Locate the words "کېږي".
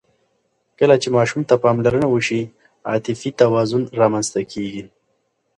4.51-4.83